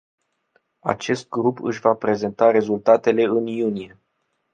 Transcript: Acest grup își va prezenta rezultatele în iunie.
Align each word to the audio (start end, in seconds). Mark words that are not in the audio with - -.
Acest 0.79 1.27
grup 1.29 1.59
își 1.61 1.79
va 1.79 1.93
prezenta 1.93 2.51
rezultatele 2.51 3.23
în 3.23 3.45
iunie. 3.45 3.97